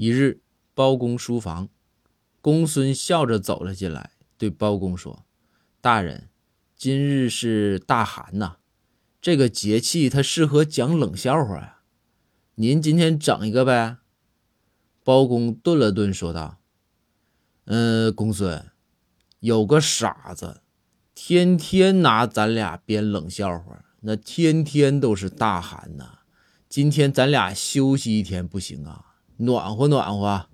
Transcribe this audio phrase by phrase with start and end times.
[0.00, 0.42] 一日，
[0.74, 1.70] 包公书房，
[2.40, 5.26] 公孙笑着走了进来，对包公说
[5.82, 6.28] ：“大人，
[6.76, 8.58] 今日是大寒呐，
[9.20, 11.80] 这个节气它适合讲冷笑话呀。
[12.54, 13.96] 您今天整一个呗。”
[15.02, 16.58] 包公顿了顿，说道
[17.66, 18.70] ：“嗯，公孙，
[19.40, 20.60] 有个傻子，
[21.12, 26.20] 天天拿咱俩编冷笑话，那天天都是大寒呐。
[26.68, 29.06] 今天咱俩休息一天不行啊。”
[29.38, 30.48] 暖和暖和。